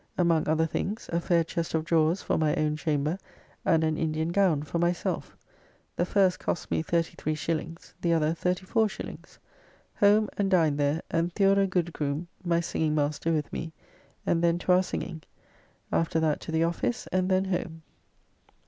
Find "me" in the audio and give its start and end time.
6.71-6.81, 13.53-13.73